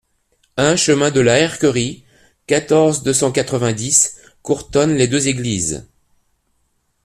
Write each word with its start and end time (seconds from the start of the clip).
un 0.57 0.75
chemin 0.77 1.11
de 1.11 1.19
la 1.21 1.37
Herquerie, 1.37 2.03
quatorze, 2.47 3.03
deux 3.03 3.13
cent 3.13 3.31
quatre-vingt-dix, 3.31 4.15
Courtonne-les-Deux-Églises 4.41 5.85